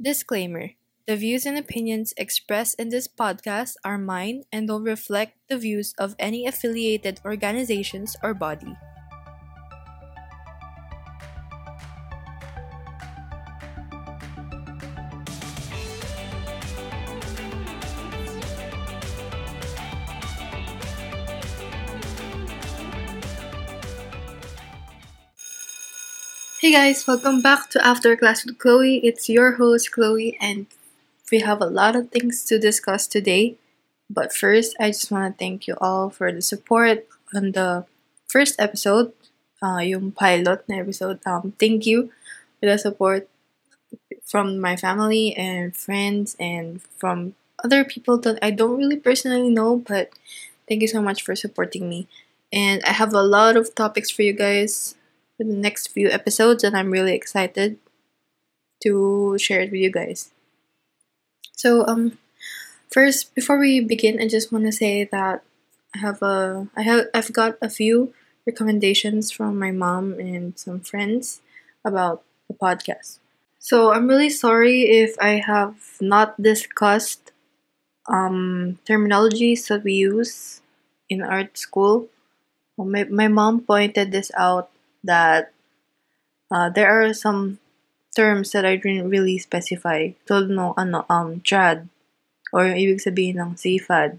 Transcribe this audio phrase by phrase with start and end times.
[0.00, 5.58] Disclaimer The views and opinions expressed in this podcast are mine and don't reflect the
[5.58, 8.76] views of any affiliated organizations or body.
[26.68, 28.98] Hey guys, welcome back to After Class with Chloe.
[28.98, 30.66] It's your host, Chloe, and
[31.32, 33.56] we have a lot of things to discuss today.
[34.10, 37.86] But first, I just want to thank you all for the support on the
[38.28, 39.14] first episode,
[39.64, 41.24] uh, yung pilot na episode.
[41.24, 42.12] Um, thank you
[42.60, 43.30] for the support
[44.26, 47.32] from my family and friends and from
[47.64, 50.12] other people that I don't really personally know, but
[50.68, 52.08] thank you so much for supporting me.
[52.52, 54.98] And I have a lot of topics for you guys
[55.38, 57.78] for the next few episodes, and I'm really excited
[58.82, 60.30] to share it with you guys.
[61.52, 62.18] So, um,
[62.90, 65.42] first, before we begin, I just want to say that
[65.94, 68.12] I have a I have I've got a few
[68.46, 71.40] recommendations from my mom and some friends
[71.84, 73.18] about the podcast.
[73.58, 77.32] So I'm really sorry if I have not discussed
[78.08, 80.62] um, terminologies that we use
[81.08, 82.08] in art school.
[82.76, 84.70] Well, my, my mom pointed this out
[85.04, 85.52] that
[86.50, 87.58] uh, there are some
[88.16, 90.10] terms that I didn't really specify.
[90.26, 91.88] Tulad no, ano, um, trad,
[92.52, 94.18] or yung ibig sabihin ng CFAD.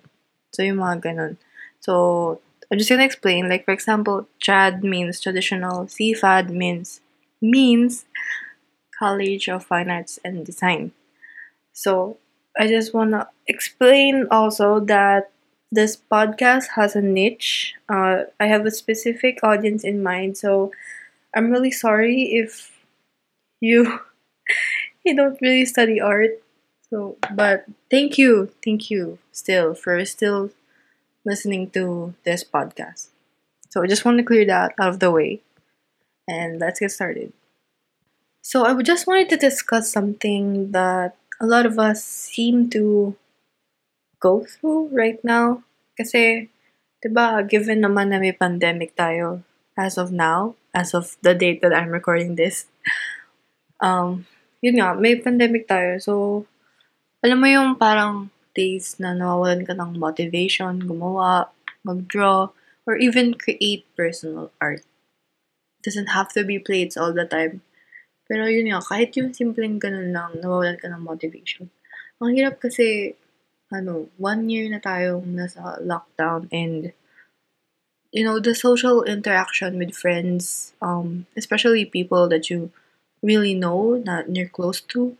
[0.53, 1.33] So, yung mga ganun.
[1.79, 2.39] So,
[2.71, 3.49] I'm just gonna explain.
[3.49, 7.01] Like, for example, trad means traditional, CFAD means
[7.41, 8.05] means
[8.93, 10.91] College of Fine Arts and Design.
[11.73, 12.17] So,
[12.57, 15.31] I just wanna explain also that
[15.71, 17.75] this podcast has a niche.
[17.87, 20.71] Uh, I have a specific audience in mind, so
[21.35, 22.71] I'm really sorry if
[23.61, 23.99] you
[25.05, 26.31] you don't really study art.
[26.89, 30.51] So, but thank you, thank you still for still
[31.25, 33.09] listening to this podcast.
[33.69, 35.41] So I just want to clear that out of the way,
[36.27, 37.33] and let's get started.
[38.41, 43.15] So I just wanted to discuss something that a lot of us seem to
[44.19, 45.63] go through right now.
[45.99, 46.47] Kasi,
[47.03, 49.43] di ba, given naman na may pandemic tayo
[49.75, 52.71] as of now, as of the date that I'm recording this,
[53.83, 54.23] um,
[54.63, 55.99] yun nga, may pandemic tayo.
[55.99, 56.13] So,
[57.19, 61.51] alam mo yung parang days na nawawalan ka ng motivation, gumawa,
[61.83, 62.47] mag-draw,
[62.87, 64.87] or even create personal art.
[65.79, 67.59] It doesn't have to be plates all the time.
[68.27, 71.67] Pero yun nga, kahit yung simpleng ganun lang, nawawalan ka ng motivation.
[72.23, 73.15] Ang hirap kasi,
[73.69, 76.93] ano, one year na tayong nasa lockdown and
[78.11, 82.71] you know, the social interaction with friends, um, especially people that you
[83.21, 85.15] really know, na you're close to,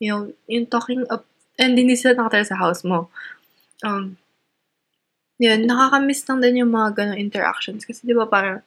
[0.00, 1.24] you know, yung talking up,
[1.58, 3.08] and hindi sila nakatira sa house mo.
[3.84, 4.18] Um,
[5.38, 7.84] yun, nakakamiss lang din yung mga ganong interactions.
[7.84, 8.64] Kasi di ba parang,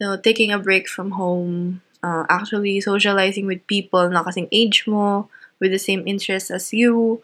[0.00, 4.88] you know, taking a break from home, uh, actually socializing with people na kasing age
[4.90, 5.30] mo,
[5.60, 7.22] with the same interests as you,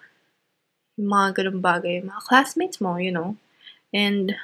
[1.00, 3.40] yung mga ganong bagay, mga classmates mo, you know.
[3.96, 4.36] And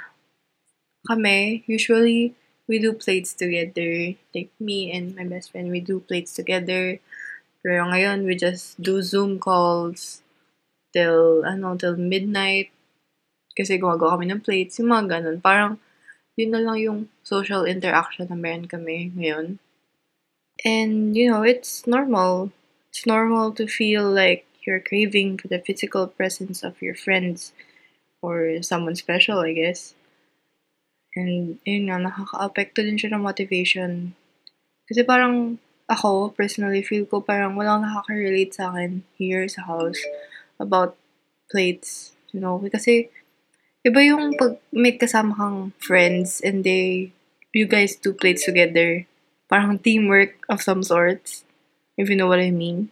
[1.05, 2.33] kami, usually,
[2.65, 4.17] we do plates together.
[4.33, 6.97] Like me and my best friend, we do plates together.
[7.61, 10.25] Pero ngayon, we just do Zoom calls
[10.97, 12.73] till, ano, till midnight.
[13.53, 15.39] Kasi gumagawa kami ng plates, yung mga ganun.
[15.45, 15.77] Parang,
[16.41, 19.61] yun na lang yung social interaction na meron kami ngayon.
[20.65, 22.53] And, you know, it's normal.
[22.89, 27.55] It's normal to feel like you're craving for the physical presence of your friends
[28.21, 29.95] or someone special, I guess.
[31.15, 34.13] And, yun nga, nakaka-apekto din siya ng motivation.
[34.91, 40.03] Kasi parang, ako, personally, feel ko parang walang nakaka-relate sa akin here sa house
[40.59, 40.99] about
[41.49, 42.13] plates.
[42.35, 43.09] You know, kasi,
[43.87, 47.15] iba yung pag may kasama kang friends and they,
[47.55, 49.07] you guys do plates together.
[49.47, 51.47] Parang teamwork of some sorts.
[51.97, 52.91] If you know what I mean.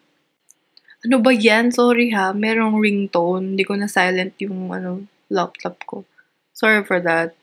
[1.04, 1.68] Ano ba yan?
[1.68, 2.32] Sorry ha.
[2.32, 3.52] Merong ringtone.
[3.52, 6.08] Hindi ko na silent yung ano, laptop ko.
[6.56, 7.36] Sorry for that.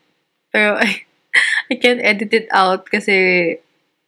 [0.50, 1.06] Pero I,
[1.72, 3.58] I can't edit it out kasi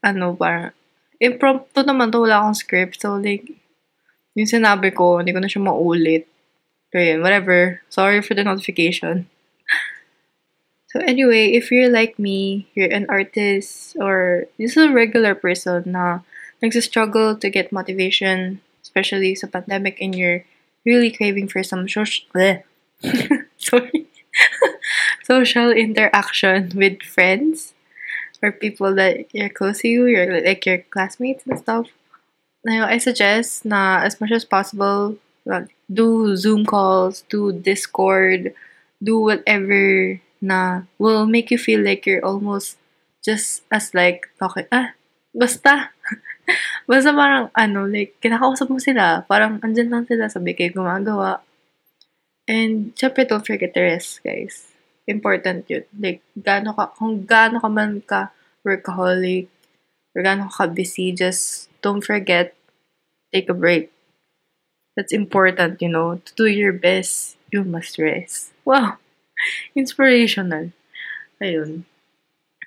[0.01, 0.73] ano parang
[1.21, 2.25] impromptu naman to.
[2.25, 2.97] Wala akong script.
[2.97, 3.45] So like,
[4.33, 6.25] yung sinabi ko, hindi ko na siya maulit.
[6.89, 7.85] Pero yun, whatever.
[7.93, 9.29] Sorry for the notification.
[10.93, 16.21] So anyway, if you're like me, you're an artist or just a regular person na
[16.61, 18.61] nagsistruggle to get motivation,
[18.93, 20.45] especially sa pandemic and you're
[20.85, 22.29] really craving for some social,
[23.57, 24.05] sorry,
[25.25, 27.73] social interaction with friends
[28.45, 31.89] or people that you're close to you, you're like your classmates and stuff.
[32.61, 38.53] Now, I suggest na as much as possible, well, do Zoom calls, do Discord,
[39.01, 42.77] do whatever na will make you feel like you're almost
[43.25, 44.93] just as like talking, ah,
[45.33, 45.89] basta.
[46.89, 51.41] basta parang ano, like, kinakausap mo sila, parang andyan lang sila, sabi kayo gumagawa.
[52.47, 54.67] And, syempre, don't forget the rest, guys.
[55.07, 55.87] Important yun.
[55.95, 58.35] Like, gaano ka, kung gaano ka man ka
[58.67, 59.47] workaholic,
[60.15, 62.55] or gaano ka busy, just don't forget,
[63.31, 63.91] take a break.
[64.95, 66.21] That's important, you know.
[66.21, 68.53] To do your best, you must rest.
[68.67, 68.99] Wow!
[69.75, 70.71] Inspirational.
[71.41, 71.87] Ayun.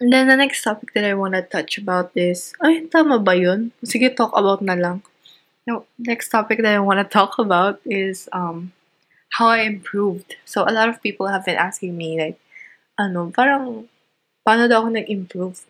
[0.00, 3.32] And then the next topic that I want to touch about is, ay, tama ba
[3.32, 3.72] yun?
[3.81, 5.00] Sige, talk about na lang.
[5.64, 8.76] No, next topic that I want to talk about is um
[9.37, 10.37] how I improved.
[10.44, 12.38] So a lot of people have been asking me like,
[13.00, 13.88] ano, parang,
[14.46, 15.64] paano daw ako nag-improve?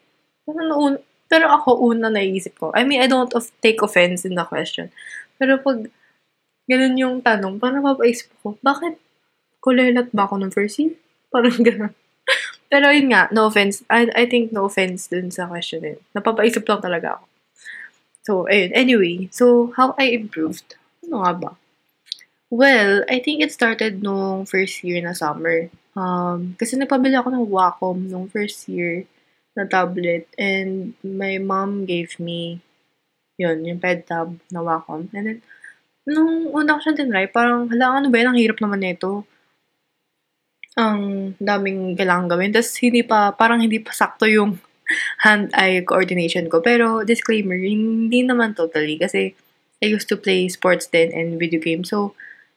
[0.47, 0.95] Parang noon,
[1.27, 2.71] pero ako una naisip ko.
[2.75, 4.95] I mean, I don't of, take offense in the question.
[5.39, 5.91] Pero pag
[6.71, 8.99] ganun yung tanong, parang mapaisip ko, bakit
[9.63, 10.95] kulelat ba ako ng first year?
[11.31, 11.95] Parang ganun.
[12.67, 13.87] Pero yun nga, no offense.
[13.87, 15.99] I, I think no offense dun sa question din.
[16.15, 17.25] Napapaisip lang talaga ako.
[18.27, 18.75] So, ayun.
[18.75, 20.75] Anyway, so how I improved?
[21.07, 21.51] Ano nga ba?
[22.51, 25.71] Well, I think it started nung first year na summer.
[25.95, 29.07] Um, kasi nagpabili ako ng Wacom nung first year
[29.57, 32.61] na tablet and my mom gave me
[33.37, 35.13] yun, yung ped tab na Wacom.
[35.13, 35.39] And then,
[36.09, 38.33] nung una ko siya tinry, parang, hala, ano ba yan?
[38.33, 39.29] Ang hirap naman nito.
[40.77, 42.53] Ang daming kailangan gawin.
[42.53, 44.61] Tapos, hindi pa, parang hindi pa sakto yung
[45.25, 46.61] hand-eye coordination ko.
[46.61, 49.01] Pero, disclaimer, hindi naman totally.
[49.01, 49.33] Kasi,
[49.81, 51.89] I used to play sports din and video games.
[51.93, 52.13] So,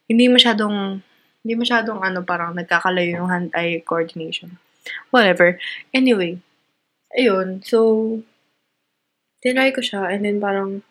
[0.07, 1.03] hindi masyadong,
[1.43, 4.59] hindi masyadong ano, parang nagkakalayo yung hand-eye coordination.
[5.11, 5.59] Whatever.
[5.95, 6.39] Anyway,
[7.15, 7.63] ayun.
[7.63, 7.79] So,
[9.39, 10.83] tinry ko siya and then parang,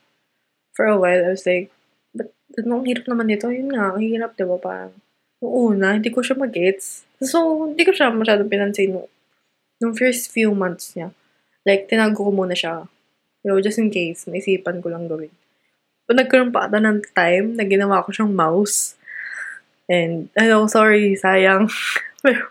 [0.72, 1.68] for a while, I was like,
[2.14, 3.52] but anong hirap naman nito?
[3.52, 4.56] Yun nga, ang hirap, diba?
[4.60, 4.96] Parang,
[5.38, 7.06] nung una, hindi ko siya mag-gets.
[7.22, 9.10] So, hindi ko siya masyadong pinansin nung,
[9.78, 11.14] nung first few months niya.
[11.66, 12.86] Like, tinago ko muna siya.
[13.42, 15.30] Pero just in case, naisipan ko lang gawin.
[16.08, 18.98] But nagkaroon pa ata ng time na ginawa ko siyang mouse.
[19.86, 21.70] And, ano, sorry, sayang.
[22.22, 22.50] Pero,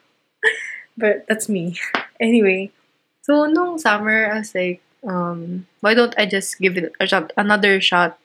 [0.95, 1.75] but that's me.
[2.17, 2.73] Anyway,
[3.21, 7.29] so nung summer, I was like, um, why don't I just give it a shot,
[7.37, 8.17] another shot?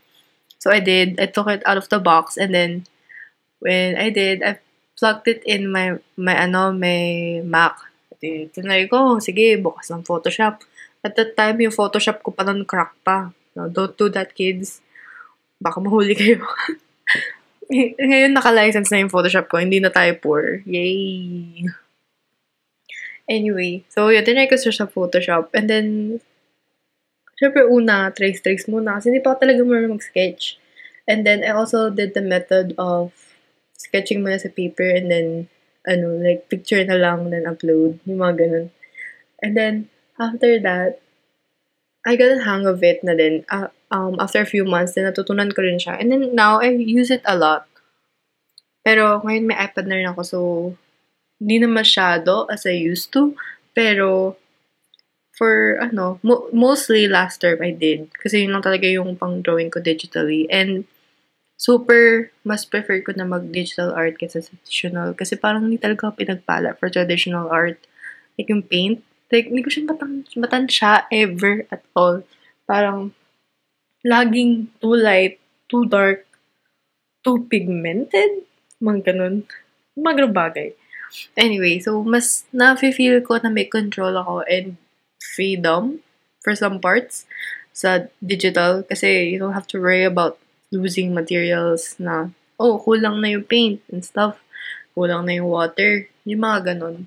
[0.56, 1.20] So I did.
[1.20, 2.88] I took it out of the box and then
[3.62, 4.58] when I did, I
[4.98, 7.78] plugged it in my, my ano, my Mac.
[8.22, 10.62] Tinry ko, sige, bukas ng Photoshop.
[11.02, 13.30] At that time, yung Photoshop ko pa nun crack pa.
[13.54, 14.82] No, don't do that, kids.
[15.58, 16.42] Baka mahuli kayo.
[17.98, 19.58] Ngayon, naka-license na yung Photoshop ko.
[19.58, 20.62] Hindi na tayo poor.
[20.66, 21.66] Yay!
[23.26, 25.50] Anyway, so yun, tinry ko sa Photoshop.
[25.54, 25.86] And then,
[27.38, 28.98] syempre una, trace-trace muna.
[28.98, 30.62] Kasi hindi pa talaga marunong mag-sketch.
[31.10, 33.31] And then, I also did the method of
[33.82, 35.26] sketching muna sa paper and then,
[35.82, 37.98] ano, like, picture na lang, then upload.
[38.06, 38.66] Yung mga ganun.
[39.42, 39.74] And then,
[40.22, 41.02] after that,
[42.06, 43.42] I got a hang of it na din.
[43.50, 45.98] Uh, um, after a few months, then natutunan ko rin siya.
[45.98, 47.66] And then, now, I use it a lot.
[48.86, 50.38] Pero, ngayon may iPad na rin ako, so,
[51.42, 53.34] hindi na masyado as I used to.
[53.74, 54.38] Pero,
[55.34, 58.10] for, ano, mo- mostly last term I did.
[58.14, 60.46] Kasi yun lang talaga yung pang-drawing ko digitally.
[60.46, 60.86] And,
[61.62, 65.14] super, mas prefer ko na mag-digital art kaysa sa traditional.
[65.14, 67.78] Kasi parang hindi talaga ako pinagpala for traditional art.
[68.34, 72.26] Like yung paint, like, hindi ko siya matan matansya ever at all.
[72.66, 73.14] Parang,
[74.02, 75.38] laging too light,
[75.70, 76.26] too dark,
[77.22, 78.42] too pigmented.
[78.82, 79.46] Mga ganun.
[79.94, 80.74] Mga bagay.
[81.38, 84.74] Anyway, so mas na-feel ko na may control ako and
[85.22, 86.02] freedom
[86.42, 87.30] for some parts
[87.70, 90.41] sa digital kasi you don't have to worry about
[90.72, 94.40] losing materials na oh, kulang na yung paint and stuff.
[94.96, 96.08] Kulang na yung water.
[96.24, 97.06] Yung mga ganun.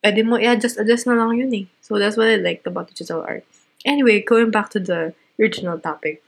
[0.00, 1.66] Pwede mo i-adjust, adjust na lang yun eh.
[1.82, 3.44] So that's what I liked about digital art.
[3.84, 6.22] Anyway, going back to the original topic.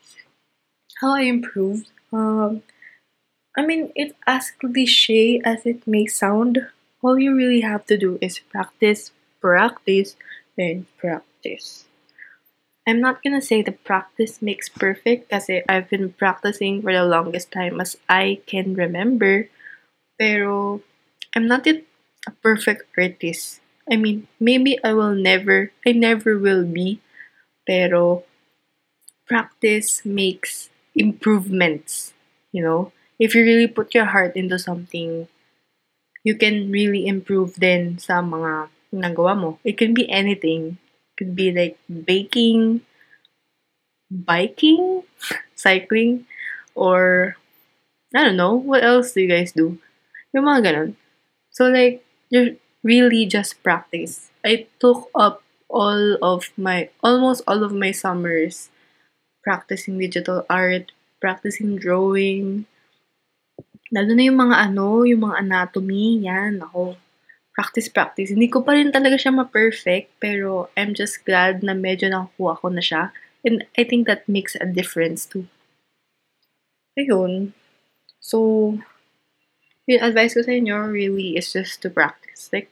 [1.00, 1.90] How I improved.
[2.12, 2.62] Um,
[3.56, 6.68] I mean, it's as cliche as it may sound
[7.02, 10.16] all you really have to do is practice, practice,
[10.56, 11.87] and practice.
[12.88, 17.52] I'm not gonna say the practice makes perfect kasi I've been practicing for the longest
[17.52, 19.52] time as I can remember.
[20.16, 20.80] Pero
[21.36, 21.84] I'm not yet
[22.24, 23.60] a perfect artist.
[23.84, 27.04] I mean, maybe I will never, I never will be.
[27.68, 28.24] Pero
[29.28, 32.16] practice makes improvements,
[32.56, 32.96] you know?
[33.20, 35.28] If you really put your heart into something,
[36.24, 39.50] you can really improve din sa mga nagawa mo.
[39.60, 40.80] It can be anything.
[41.18, 42.86] Could be like baking,
[44.06, 45.02] biking,
[45.58, 46.30] cycling,
[46.78, 47.34] or
[48.14, 49.82] I don't know, what else do you guys do?
[50.30, 50.90] Yung mga ganun.
[51.50, 52.56] So like, you
[52.86, 54.30] really just practice.
[54.46, 58.70] I took up all of my, almost all of my summers
[59.42, 62.64] practicing digital art, practicing drawing,
[63.92, 66.96] lalo na yung mga ano, yung mga anatomy, yan, ako,
[67.58, 68.30] practice, practice.
[68.30, 72.70] Hindi ko pa rin talaga siya ma-perfect, pero I'm just glad na medyo nakakuha ko
[72.70, 73.10] na siya.
[73.42, 75.50] And I think that makes a difference too.
[76.94, 77.50] Ayun.
[78.22, 78.78] So,
[79.90, 82.46] yung advice ko sa inyo really is just to practice.
[82.54, 82.70] Like,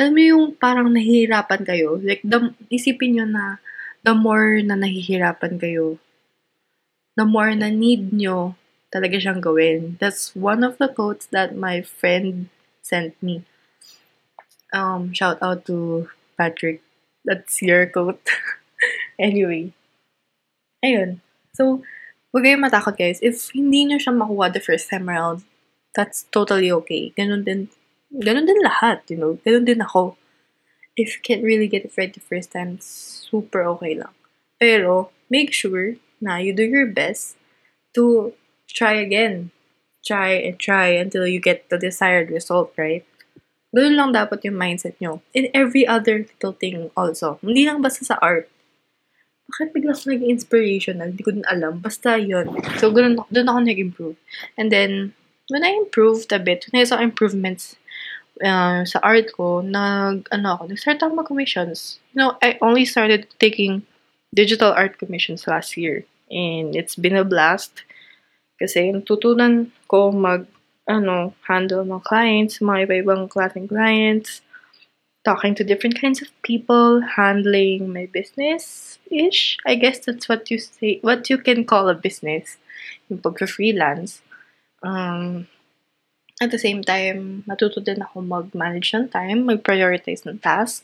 [0.00, 2.00] alam mo yung parang nahihirapan kayo.
[2.00, 3.60] Like, the, isipin nyo na
[4.00, 6.00] the more na nahihirapan kayo,
[7.20, 8.56] the more na need nyo
[8.88, 10.00] talaga siyang gawin.
[10.00, 12.48] That's one of the quotes that my friend
[12.82, 13.46] sent me.
[14.74, 16.82] Um, shout out to Patrick.
[17.24, 18.20] That's your quote.
[19.18, 19.72] anyway.
[20.82, 21.22] Ayun.
[21.54, 21.86] So,
[22.34, 23.22] huwag kayong matakot guys.
[23.22, 25.46] If hindi nyo siya makuha the first time around,
[25.94, 27.14] that's totally okay.
[27.14, 27.70] Ganun din,
[28.10, 29.38] ganun din lahat, you know.
[29.46, 30.18] Ganun din ako.
[30.98, 34.12] If you can't really get it right the first time, super okay lang.
[34.58, 37.38] Pero, make sure na you do your best
[37.94, 38.32] to
[38.68, 39.52] try again.
[40.02, 43.06] Try and try until you get the desired result, right?
[43.72, 45.24] Ganun lang dapat yung mindset nyo.
[45.32, 47.40] In every other little thing also.
[47.40, 48.52] Hindi lang basta sa art.
[49.48, 51.08] Bakit bigla ako naging inspirational?
[51.12, 51.80] Hindi ko din alam.
[51.80, 52.52] Basta yun.
[52.76, 54.16] So, ganun, doon ako nag-improve.
[54.56, 55.16] And then,
[55.48, 57.76] when I improved a bit, when I saw improvements
[58.44, 62.00] uh, sa art ko, nag, ano ako, nag-start ako mag-commissions.
[62.12, 63.84] You know, I only started taking
[64.32, 66.04] digital art commissions last year.
[66.32, 67.84] And it's been a blast.
[68.62, 70.46] Kasi natutunan ko mag
[70.86, 74.42] ano, handle mga clients, mga iba-ibang klaseng clients,
[75.22, 79.58] talking to different kinds of people, handling my business-ish.
[79.66, 82.58] I guess that's what you say, what you can call a business,
[83.06, 84.22] yung pagka-freelance.
[84.82, 85.46] Um,
[86.42, 90.82] at the same time, matuto din ako mag-manage ng time, mag-prioritize ng task.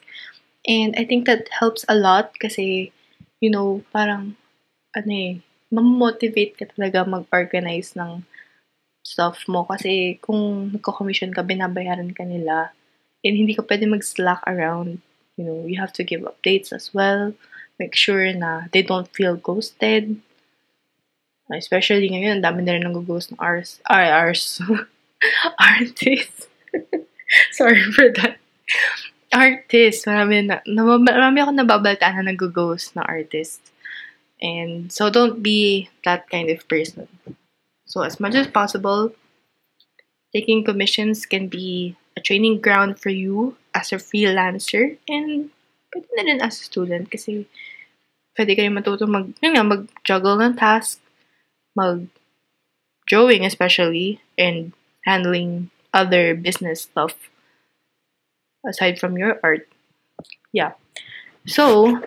[0.62, 2.94] And I think that helps a lot kasi,
[3.42, 4.38] you know, parang,
[4.94, 8.24] ano eh, mamotivate ka talaga mag-organize ng
[9.04, 9.64] stuff mo.
[9.64, 12.72] Kasi kung nagko-commission ka, binabayaran ka nila.
[13.24, 15.00] And hindi ka pwede mag-slack around.
[15.38, 17.32] You know, you have to give updates as well.
[17.78, 20.18] Make sure na they don't feel ghosted.
[21.48, 23.80] Especially ngayon, dami na rin nag-ghost ng ours.
[23.88, 24.60] Ay, ours.
[25.56, 26.50] Artists.
[27.56, 28.36] Sorry for that.
[29.32, 30.04] Artist.
[30.04, 33.60] Marami na, na marami ako nababaltaan na nag-ghost na artist.
[34.40, 37.08] And so don't be that kind of person.
[37.86, 39.12] So, as much as possible,
[40.32, 45.50] taking commissions can be a training ground for you as a freelancer and
[45.94, 47.48] pwede na rin as a student kasi
[48.36, 51.00] pwede kayo matuto mag, yun nga, mag-juggle ng task,
[51.74, 54.76] mag-drawing especially, and
[55.08, 57.16] handling other business stuff
[58.68, 59.66] aside from your art.
[60.52, 60.76] Yeah.
[61.48, 61.98] So,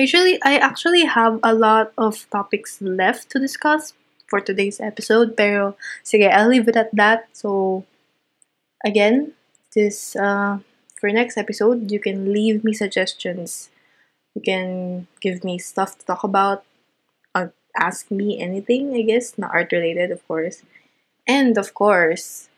[0.00, 3.94] actually, I actually have a lot of topics left to discuss,
[4.30, 5.36] for today's episode.
[5.36, 5.74] Pero,
[6.06, 7.26] sige, I'll leave it at that.
[7.34, 7.84] So,
[8.86, 9.34] again,
[9.74, 10.62] this, uh,
[10.94, 13.68] for next episode, you can leave me suggestions.
[14.34, 14.70] You can
[15.20, 16.62] give me stuff to talk about.
[17.34, 20.62] Uh, ask me anything, I guess, not art related, of course.
[21.26, 22.48] And, of course,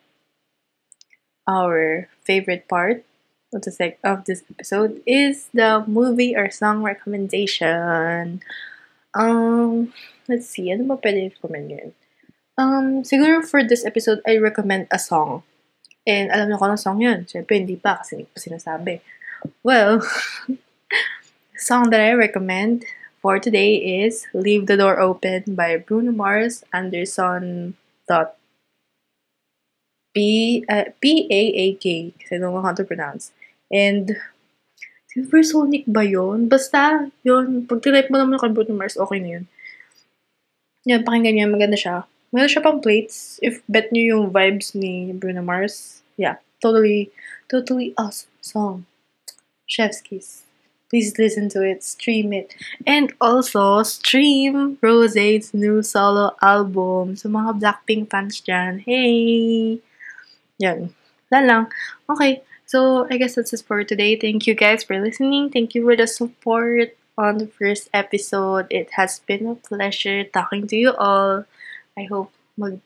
[1.48, 3.04] our favorite part
[3.52, 8.40] of, the sec- of this episode is the movie or song recommendation.
[9.14, 9.92] Um,
[10.28, 11.92] let's see, ano ba pwede recommend ngayon?
[12.56, 15.42] Um, siguro for this episode, I recommend a song.
[16.06, 17.24] And alam niyo ko ng song yun.
[17.30, 19.00] Siyempre, hindi pa kasi hindi pa sinasabi.
[19.62, 20.02] Well,
[20.48, 22.84] the song that I recommend
[23.22, 27.78] for today is Leave the Door Open by Bruno Mars Anderson
[28.10, 28.34] dot
[30.12, 33.30] P uh, P A A K kasi I don't know how to pronounce.
[33.72, 34.14] And
[35.12, 36.48] Supersonic ba yun?
[36.48, 37.68] Basta, yun.
[37.68, 39.44] Pag type mo naman kay Bruno Mars, okay na yun.
[40.88, 41.52] Yan, pakinggan nyo.
[41.52, 42.08] Maganda siya.
[42.32, 43.36] Maganda siya pang plates.
[43.44, 46.40] If bet nyo yung vibes ni Bruno Mars, yeah.
[46.64, 47.12] Totally,
[47.50, 48.86] totally awesome song.
[49.66, 50.46] Chef's Kiss.
[50.92, 51.82] Please listen to it.
[51.82, 52.54] Stream it.
[52.86, 57.16] And also, stream Rose's new solo album.
[57.16, 59.80] Sa so, mga Blackpink fans dyan, hey!
[60.60, 60.92] Yan.
[61.32, 61.62] Wala lang.
[62.08, 62.44] Okay.
[62.72, 64.16] So I guess that's it for today.
[64.16, 65.52] Thank you guys for listening.
[65.52, 68.64] Thank you for the support on the first episode.
[68.72, 71.44] It has been a pleasure talking to you all.
[72.00, 72.80] I hope mag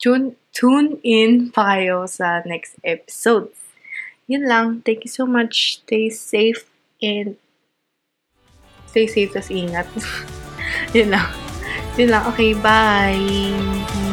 [0.00, 3.52] tune tune in pa kayo sa next episode.
[4.24, 4.80] Yun lang.
[4.80, 5.84] Thank you so much.
[5.84, 6.64] Stay safe
[7.04, 7.36] and
[8.88, 9.84] Stay safe, tas ingat.
[10.96, 11.28] yun lang.
[12.00, 12.24] Yun lang.
[12.32, 14.03] Okay, bye!